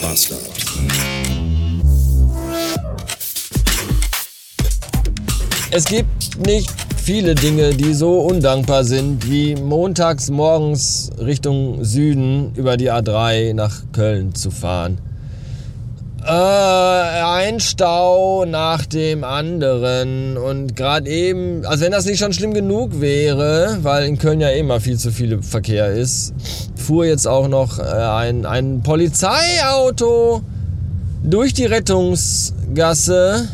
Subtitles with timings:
[0.00, 0.40] Bastard.
[5.70, 12.76] Es gibt nicht viele Dinge, die so undankbar sind, wie montags morgens Richtung Süden über
[12.76, 14.98] die A3 nach Köln zu fahren.
[16.22, 22.52] Äh, ein Stau nach dem anderen und gerade eben, also wenn das nicht schon schlimm
[22.52, 26.34] genug wäre, weil in Köln ja immer viel zu viel Verkehr ist,
[26.76, 30.42] fuhr jetzt auch noch äh, ein, ein Polizeiauto
[31.22, 33.48] durch die Rettungsgasse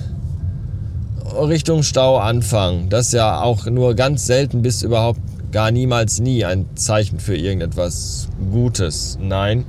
[1.39, 2.89] Richtung Stauanfang.
[2.89, 5.21] Das ist ja auch nur ganz selten bis überhaupt
[5.53, 9.19] gar niemals nie ein Zeichen für irgendetwas Gutes.
[9.21, 9.65] Nein.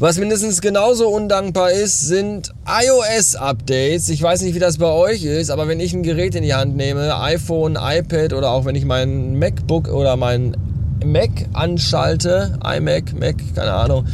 [0.00, 4.08] Was mindestens genauso undankbar ist, sind iOS-Updates.
[4.10, 6.54] Ich weiß nicht, wie das bei euch ist, aber wenn ich ein Gerät in die
[6.54, 10.56] Hand nehme, iPhone, iPad oder auch wenn ich mein MacBook oder mein
[11.04, 14.06] Mac anschalte, iMac, Mac, keine Ahnung,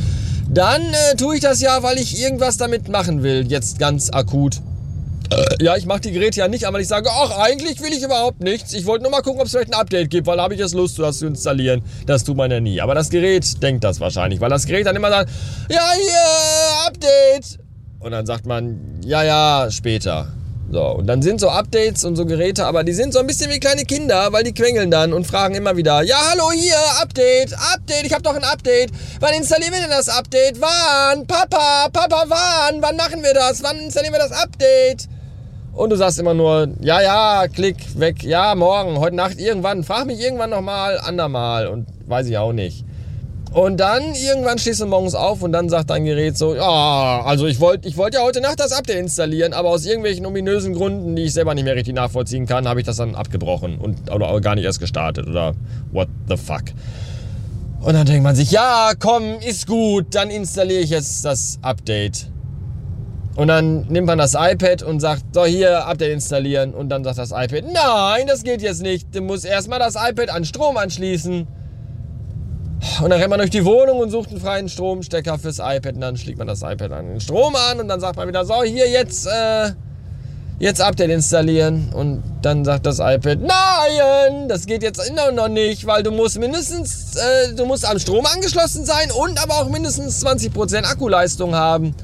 [0.49, 4.63] dann äh, tue ich das ja, weil ich irgendwas damit machen will, jetzt ganz akut.
[5.61, 8.41] Ja, ich mache die Geräte ja nicht, aber ich sage, ach, eigentlich will ich überhaupt
[8.41, 8.73] nichts.
[8.73, 10.61] Ich wollte nur mal gucken, ob es vielleicht ein Update gibt, weil da habe ich
[10.61, 11.83] jetzt Lust, das zu installieren.
[12.07, 12.81] Das tut man ja nie.
[12.81, 15.31] Aber das Gerät denkt das wahrscheinlich, weil das Gerät dann immer sagt,
[15.71, 17.59] ja, hier, Update.
[18.01, 20.29] Und dann sagt man, ja, ja, später.
[20.71, 23.51] So, und dann sind so Updates und so Geräte, aber die sind so ein bisschen
[23.51, 27.55] wie kleine Kinder, weil die quengeln dann und fragen immer wieder, ja, hallo hier, Update,
[27.73, 28.91] Update, ich habe doch ein Update.
[29.21, 30.61] Wann installieren wir denn das Update?
[30.61, 31.27] Wann?
[31.27, 32.83] Papa, Papa, wann?
[32.83, 33.63] Wann machen wir das?
[33.63, 35.09] Wann installieren wir das Update?
[35.75, 40.07] Und du sagst immer nur, ja, ja, klick, weg, ja, morgen, heute Nacht, irgendwann, frag
[40.07, 42.85] mich irgendwann nochmal, andermal und weiß ich auch nicht.
[43.51, 47.47] Und dann irgendwann stehst du morgens auf und dann sagt dein Gerät so, ja, also
[47.47, 51.15] ich wollte ich wollt ja heute Nacht das Update installieren, aber aus irgendwelchen ominösen Gründen,
[51.15, 54.41] die ich selber nicht mehr richtig nachvollziehen kann, habe ich das dann abgebrochen und oder
[54.41, 55.55] gar nicht erst gestartet oder
[55.93, 56.65] what the fuck.
[57.81, 62.29] Und dann denkt man sich, ja, komm, ist gut, dann installiere ich jetzt das Update.
[63.37, 66.73] Und dann nimmt man das iPad und sagt, so hier, Update installieren.
[66.73, 69.15] Und dann sagt das iPad, nein, das geht jetzt nicht.
[69.15, 71.47] Du musst erstmal das iPad an Strom anschließen.
[73.03, 75.95] Und dann rennt man durch die Wohnung und sucht einen freien Stromstecker fürs iPad.
[75.95, 78.45] Und dann schlägt man das iPad an den Strom an und dann sagt man wieder,
[78.45, 79.73] so hier, jetzt, äh,
[80.61, 81.89] jetzt Update installieren.
[81.93, 85.01] Und dann sagt das iPad, nein, das geht jetzt
[85.35, 89.55] noch nicht, weil du musst mindestens, äh, du musst am Strom angeschlossen sein und aber
[89.55, 91.97] auch mindestens 20% Akkuleistung haben.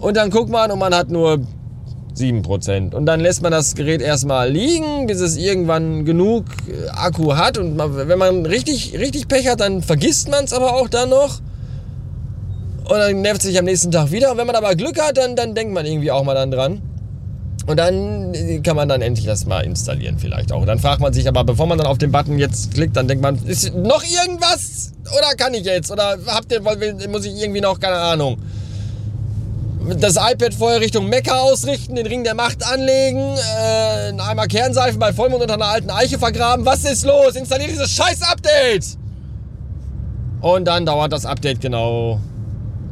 [0.00, 1.40] Und dann guckt man und man hat nur
[2.16, 2.94] 7%.
[2.94, 7.58] Und dann lässt man das Gerät erstmal liegen, bis es irgendwann genug äh, Akku hat.
[7.58, 11.10] Und man, wenn man richtig, richtig Pech hat, dann vergisst man es aber auch dann
[11.10, 11.40] noch.
[12.84, 14.32] Und dann nervt es sich am nächsten Tag wieder.
[14.32, 16.82] Und wenn man aber Glück hat, dann, dann denkt man irgendwie auch mal dann dran.
[17.66, 20.62] Und dann kann man dann endlich das mal installieren vielleicht auch.
[20.62, 23.06] Und dann fragt man sich aber, bevor man dann auf den Button jetzt klickt, dann
[23.06, 24.92] denkt man, ist noch irgendwas?
[25.16, 25.92] Oder kann ich jetzt?
[25.92, 26.60] Oder habt ihr,
[27.08, 28.38] muss ich irgendwie noch, keine Ahnung
[29.88, 34.98] das iPad vorher Richtung Mekka ausrichten, den Ring der Macht anlegen, äh, einen Eimer Kernseife
[34.98, 36.64] bei Vollmond unter einer alten Eiche vergraben.
[36.66, 37.34] Was ist los?
[37.34, 38.98] Installiert dieses scheiß Update!
[40.40, 42.20] Und dann dauert das Update genau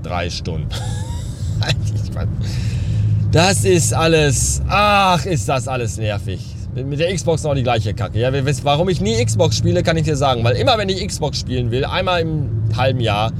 [0.02, 0.68] drei Stunden.
[3.32, 4.62] das ist alles.
[4.68, 6.40] Ach, ist das alles nervig.
[6.74, 8.18] Mit der Xbox noch die gleiche Kacke.
[8.20, 8.30] Ja,
[8.62, 10.44] warum ich nie Xbox spiele, kann ich dir sagen.
[10.44, 13.32] Weil immer, wenn ich Xbox spielen will, einmal im halben Jahr,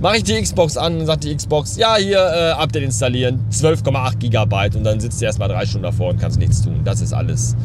[0.00, 4.18] mache ich die Xbox an und sagt die Xbox, ja, hier äh, Update installieren, 12,8
[4.18, 6.80] Gigabyte und dann sitzt du erstmal drei Stunden davor und kannst nichts tun.
[6.84, 7.56] Das ist alles.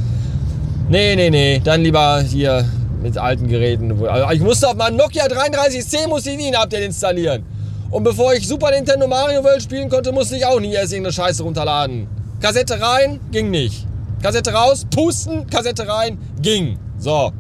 [0.90, 2.66] Nee, nee, nee, dann lieber hier
[3.02, 3.92] mit alten Geräten.
[4.08, 7.44] Also ich musste auf meinem Nokia 3310 musste ich nie ein Update installieren.
[7.92, 11.14] Und bevor ich Super Nintendo Mario World spielen konnte, musste ich auch nie erst irgendeine
[11.14, 12.08] Scheiße runterladen.
[12.40, 13.86] Kassette rein, ging nicht.
[14.22, 16.78] Kassette raus, pusten, Kassette rein, ging.
[16.98, 17.32] So.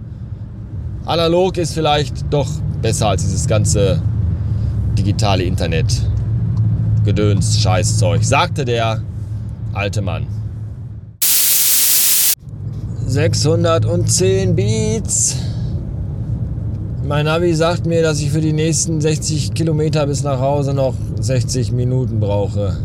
[1.06, 2.48] Analog ist vielleicht doch
[2.82, 4.02] besser als dieses ganze
[5.00, 6.02] digitale Internet.
[7.06, 9.02] Gedöns, Scheißzeug, sagte der
[9.72, 10.28] alte Mann.
[13.08, 15.38] 610 Beats.
[17.08, 20.94] Mein Navi sagt mir, dass ich für die nächsten 60 Kilometer bis nach Hause noch
[21.20, 22.78] 60 Minuten brauche.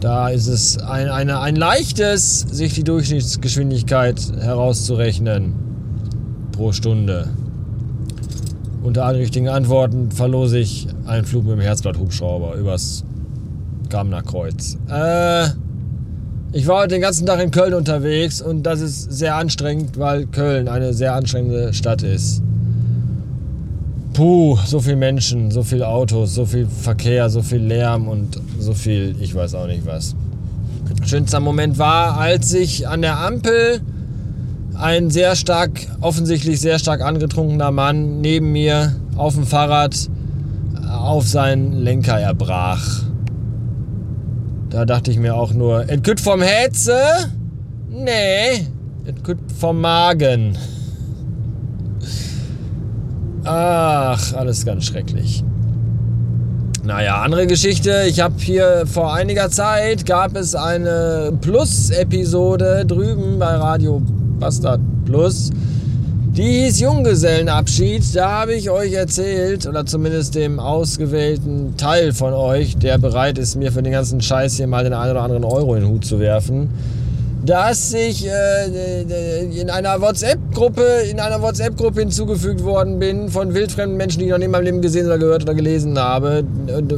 [0.00, 5.52] Da ist es ein, eine, ein leichtes, sich die Durchschnittsgeschwindigkeit herauszurechnen
[6.52, 7.28] pro Stunde.
[8.90, 13.04] Unter allen richtigen Antworten verlose ich einen Flug mit dem Herzblatt-Hubschrauber übers
[13.88, 14.76] Gamener Kreuz.
[14.90, 15.50] Äh,
[16.50, 20.26] ich war heute den ganzen Tag in Köln unterwegs und das ist sehr anstrengend, weil
[20.26, 22.42] Köln eine sehr anstrengende Stadt ist.
[24.12, 28.74] Puh, so viele Menschen, so viele Autos, so viel Verkehr, so viel Lärm und so
[28.74, 30.16] viel, ich weiß auch nicht was.
[31.06, 33.82] Schönster Moment war, als ich an der Ampel
[34.80, 40.08] ein sehr stark, offensichtlich sehr stark angetrunkener Mann neben mir auf dem Fahrrad
[40.90, 43.02] auf seinen Lenker erbrach.
[44.70, 46.96] Da dachte ich mir auch nur, es kütt vom Hetze?
[47.88, 48.66] Nee,
[49.04, 50.56] es kütt vom Magen.
[53.44, 55.42] Ach, alles ganz schrecklich.
[56.84, 58.04] Naja, andere Geschichte.
[58.08, 64.02] Ich habe hier vor einiger Zeit gab es eine Plus-Episode drüben bei Radio
[64.40, 65.50] Bastard Plus.
[66.32, 68.02] Die hieß Junggesellenabschied.
[68.16, 73.56] Da habe ich euch erzählt, oder zumindest dem ausgewählten Teil von euch, der bereit ist,
[73.56, 76.04] mir für den ganzen Scheiß hier mal den einen oder anderen Euro in den Hut
[76.04, 76.70] zu werfen
[77.44, 84.18] dass ich äh, in einer WhatsApp-Gruppe in einer WhatsApp-Gruppe hinzugefügt worden bin von wildfremden Menschen,
[84.18, 86.44] die ich noch nie in meinem Leben gesehen oder gehört oder gelesen habe,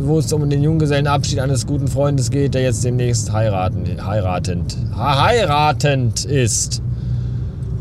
[0.00, 6.25] wo es um den Junggesellenabschied eines guten Freundes geht, der jetzt demnächst heiraten, heiratend, heiratend
[6.25, 6.83] ist.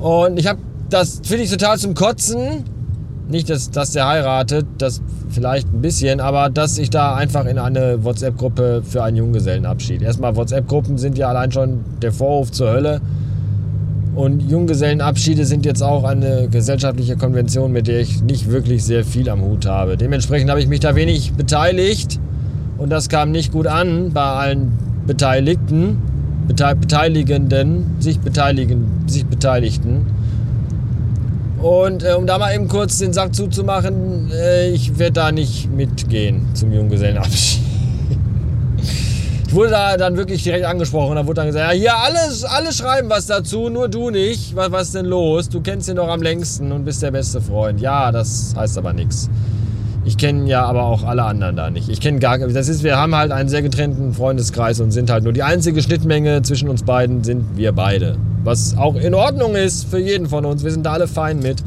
[0.02, 0.60] Und ich habe
[0.92, 2.66] das finde ich total zum Kotzen.
[3.30, 7.58] Nicht, dass, dass der heiratet, das vielleicht ein bisschen, aber dass ich da einfach in
[7.58, 10.02] eine WhatsApp-Gruppe für einen Junggesellenabschied.
[10.02, 13.00] Erstmal, WhatsApp-Gruppen sind ja allein schon der Vorhof zur Hölle.
[14.16, 19.30] Und Junggesellenabschiede sind jetzt auch eine gesellschaftliche Konvention, mit der ich nicht wirklich sehr viel
[19.30, 19.96] am Hut habe.
[19.96, 22.20] Dementsprechend habe ich mich da wenig beteiligt
[22.78, 24.74] und das kam nicht gut an bei allen
[25.08, 25.98] Beteiligten,
[26.48, 30.06] Beteiligenden, sich beteiligen, sich Beteiligten.
[31.62, 35.72] Und äh, um da mal eben kurz den Sack zuzumachen, äh, ich werde da nicht
[35.72, 37.62] mitgehen zum Junggesellenabschied.
[39.48, 41.16] ich wurde da dann wirklich direkt angesprochen.
[41.16, 44.56] Da wurde dann gesagt, ja, hier alles, alle schreiben was dazu, nur du nicht.
[44.56, 45.50] Was, was ist denn los?
[45.50, 47.80] Du kennst ihn doch am längsten und bist der beste Freund.
[47.80, 49.30] Ja, das heißt aber nichts.
[50.04, 51.88] Ich kenne ja aber auch alle anderen da nicht.
[51.88, 55.24] Ich kenne gar das ist wir haben halt einen sehr getrennten Freundeskreis und sind halt
[55.24, 58.18] nur die einzige Schnittmenge zwischen uns beiden sind wir beide.
[58.44, 60.64] Was auch in Ordnung ist für jeden von uns.
[60.64, 61.64] Wir sind da alle fein mit.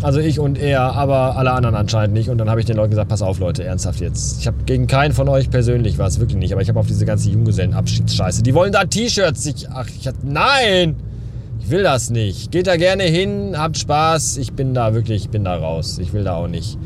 [0.00, 2.30] Also ich und er, aber alle anderen anscheinend nicht.
[2.30, 4.40] Und dann habe ich den Leuten gesagt, pass auf Leute, ernsthaft jetzt.
[4.40, 6.52] Ich habe gegen keinen von euch persönlich was, wirklich nicht.
[6.52, 8.42] Aber ich habe auf diese ganze Junggesellenabschiedsscheiße.
[8.42, 9.44] Die wollen da T-Shirts.
[9.44, 10.96] Ich, ach, ich, nein!
[11.60, 12.50] Ich will das nicht.
[12.50, 14.38] Geht da gerne hin, habt Spaß.
[14.38, 15.98] Ich bin da wirklich, ich bin da raus.
[16.00, 16.76] Ich will da auch nicht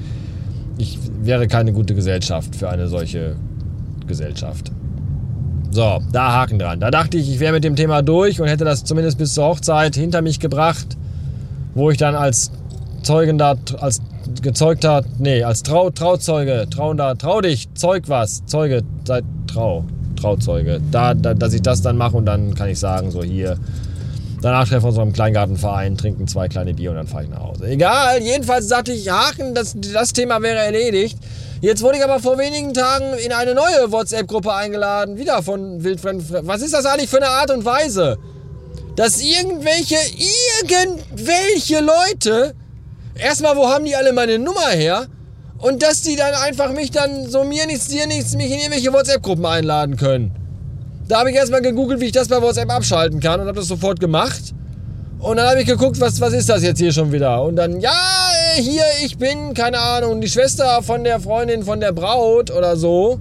[0.78, 3.36] ich wäre keine gute Gesellschaft für eine solche
[4.06, 4.70] Gesellschaft.
[5.70, 6.80] So, da Haken dran.
[6.80, 9.44] Da dachte ich, ich wäre mit dem Thema durch und hätte das zumindest bis zur
[9.44, 10.96] Hochzeit hinter mich gebracht,
[11.74, 12.50] wo ich dann als
[13.02, 14.00] Zeugender, als
[14.42, 19.84] gezeugter, nee, als Trau, Trauzeuge, trauender, trau dich, zeug was, Zeuge, seid trau,
[20.16, 20.80] Trauzeuge.
[20.90, 23.58] Da, da, dass ich das dann mache und dann kann ich sagen, so hier,
[24.42, 27.30] Danach treffen wir uns noch im Kleingartenverein, trinken zwei kleine Bier und dann fahre ich
[27.30, 27.66] nach Hause.
[27.66, 31.16] Egal, jedenfalls dachte ich, Haken, das, das Thema wäre erledigt.
[31.62, 36.46] Jetzt wurde ich aber vor wenigen Tagen in eine neue WhatsApp-Gruppe eingeladen, wieder von Wildfremden.
[36.46, 38.18] Was ist das eigentlich für eine Art und Weise?
[38.94, 39.96] Dass irgendwelche,
[40.68, 42.54] irgendwelche Leute,
[43.14, 45.06] erstmal, wo haben die alle meine Nummer her?
[45.58, 48.92] Und dass die dann einfach mich dann so mir nichts, dir nichts, mich in irgendwelche
[48.92, 50.45] WhatsApp-Gruppen einladen können.
[51.08, 53.68] Da habe ich erstmal gegoogelt, wie ich das bei WhatsApp abschalten kann und habe das
[53.68, 54.54] sofort gemacht.
[55.20, 57.42] Und dann habe ich geguckt, was, was ist das jetzt hier schon wieder?
[57.42, 57.92] Und dann, ja,
[58.56, 63.20] hier, ich bin, keine Ahnung, die Schwester von der Freundin von der Braut oder so.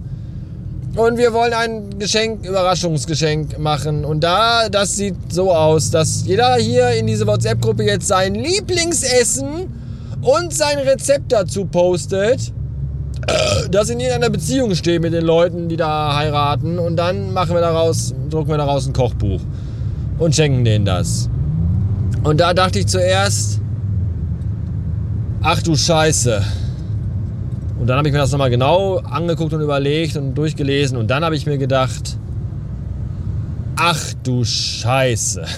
[0.95, 4.03] Und wir wollen ein Geschenk, Überraschungsgeschenk machen.
[4.03, 9.69] Und da, das sieht so aus, dass jeder hier in diese WhatsApp-Gruppe jetzt sein Lieblingsessen
[10.21, 12.51] und sein Rezept dazu postet
[13.71, 17.61] dass in irgendeiner Beziehung stehe mit den Leuten, die da heiraten und dann machen wir
[17.61, 19.41] daraus, drucken wir daraus ein Kochbuch
[20.19, 21.29] und schenken denen das.
[22.23, 23.59] Und da dachte ich zuerst,
[25.41, 26.41] ach du Scheiße.
[27.79, 31.23] Und dann habe ich mir das nochmal genau angeguckt und überlegt und durchgelesen und dann
[31.23, 32.17] habe ich mir gedacht,
[33.75, 35.43] ach du Scheiße.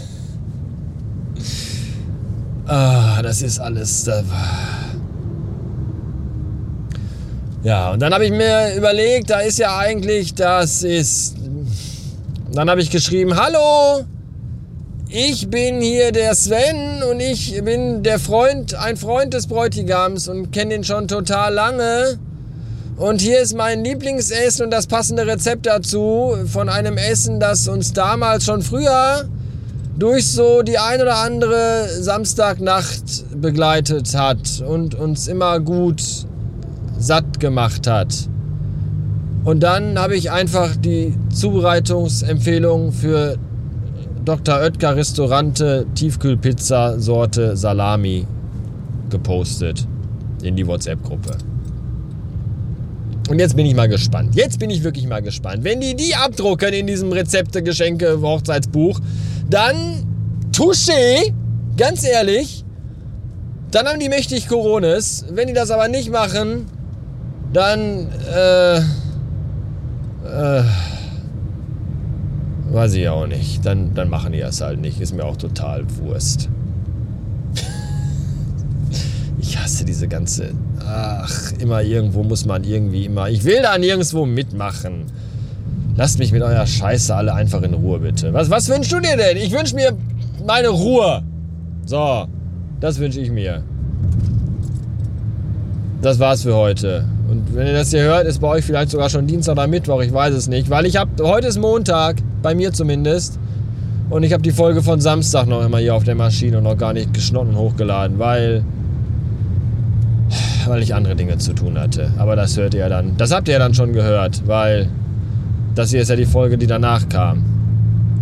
[2.70, 4.04] Ah, das ist alles.
[4.04, 4.26] Das
[7.68, 11.36] ja, und dann habe ich mir überlegt, da ist ja eigentlich, das ist.
[12.54, 14.06] Dann habe ich geschrieben, hallo,
[15.10, 20.52] ich bin hier der Sven und ich bin der Freund, ein Freund des Bräutigams und
[20.54, 22.18] kenne ihn schon total lange.
[22.96, 27.92] Und hier ist mein Lieblingsessen und das passende Rezept dazu von einem Essen, das uns
[27.92, 29.28] damals schon früher
[30.00, 36.02] durch so die ein oder andere Samstagnacht begleitet hat und uns immer gut
[36.98, 38.30] satt gemacht hat.
[39.44, 43.38] Und dann habe ich einfach die Zubereitungsempfehlung für
[44.26, 44.60] Dr.
[44.60, 48.28] Oetker Restaurante Tiefkühlpizza Sorte Salami
[49.10, 49.88] gepostet
[50.44, 51.38] in die WhatsApp-Gruppe.
[53.30, 54.36] Und jetzt bin ich mal gespannt.
[54.36, 55.64] Jetzt bin ich wirklich mal gespannt.
[55.64, 59.00] Wenn die die abdrucken in diesem Rezepte, Geschenke, Hochzeitsbuch,
[59.50, 60.06] dann
[60.52, 61.34] touché,
[61.78, 62.66] ganz ehrlich,
[63.72, 65.26] dann haben die mächtig Coronas.
[65.30, 66.66] Wenn die das aber nicht machen,
[67.54, 70.64] dann, äh, äh,
[72.72, 73.66] weiß ich auch nicht.
[73.66, 75.00] Dann, dann machen die das halt nicht.
[75.00, 76.50] Ist mir auch total Wurst.
[79.40, 80.52] ich hasse diese ganze,
[80.86, 85.06] ach, immer irgendwo muss man irgendwie immer, ich will da nirgendwo mitmachen.
[85.96, 88.32] Lasst mich mit eurer Scheiße alle einfach in Ruhe, bitte.
[88.32, 89.38] Was, was wünschst du dir denn?
[89.38, 89.98] Ich wünsche mir
[90.46, 91.24] meine Ruhe.
[91.86, 92.28] So,
[92.80, 93.64] das wünsche ich mir.
[96.02, 97.06] Das war's für heute.
[97.38, 100.02] Und wenn ihr das hier hört, ist bei euch vielleicht sogar schon Dienstag oder Mittwoch,
[100.02, 100.72] ich weiß es nicht.
[100.72, 103.38] Weil ich habe, heute ist Montag, bei mir zumindest.
[104.10, 106.78] Und ich habe die Folge von Samstag noch immer hier auf der Maschine und noch
[106.78, 108.64] gar nicht geschnitten und hochgeladen, weil
[110.66, 112.12] weil ich andere Dinge zu tun hatte.
[112.18, 113.16] Aber das hört ihr dann.
[113.18, 114.90] Das habt ihr ja dann schon gehört, weil
[115.76, 117.46] das hier ist ja die Folge, die danach kam.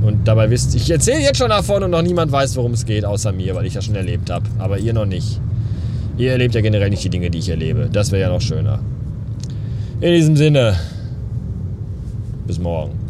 [0.03, 3.05] Und dabei wisst ich erzähle jetzt schon davon und noch niemand weiß, worum es geht,
[3.05, 4.45] außer mir, weil ich das schon erlebt habe.
[4.60, 5.39] Aber ihr noch nicht.
[6.17, 7.89] Ihr erlebt ja generell nicht die Dinge, die ich erlebe.
[7.91, 8.79] Das wäre ja noch schöner.
[10.02, 10.78] In diesem Sinne,
[12.46, 13.04] bis morgen.